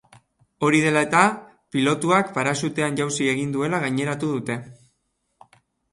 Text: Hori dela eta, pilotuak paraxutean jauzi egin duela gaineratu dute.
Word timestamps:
Hori 0.67 0.79
dela 0.85 1.03
eta, 1.07 1.25
pilotuak 1.75 2.33
paraxutean 2.39 2.99
jauzi 3.03 3.31
egin 3.35 3.55
duela 3.57 3.85
gaineratu 3.85 4.35
dute. 4.37 4.57